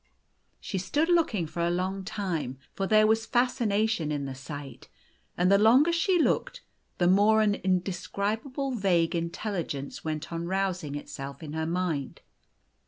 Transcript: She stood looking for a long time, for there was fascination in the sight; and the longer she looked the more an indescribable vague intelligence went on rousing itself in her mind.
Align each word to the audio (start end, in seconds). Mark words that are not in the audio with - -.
She 0.59 0.79
stood 0.79 1.09
looking 1.09 1.45
for 1.45 1.59
a 1.63 1.69
long 1.69 2.03
time, 2.03 2.57
for 2.73 2.87
there 2.87 3.05
was 3.05 3.27
fascination 3.27 4.11
in 4.11 4.25
the 4.25 4.33
sight; 4.33 4.89
and 5.37 5.51
the 5.51 5.59
longer 5.59 5.91
she 5.93 6.17
looked 6.17 6.63
the 6.97 7.07
more 7.07 7.43
an 7.43 7.53
indescribable 7.53 8.71
vague 8.71 9.15
intelligence 9.15 10.03
went 10.03 10.33
on 10.33 10.47
rousing 10.47 10.95
itself 10.95 11.43
in 11.43 11.53
her 11.53 11.67
mind. 11.67 12.21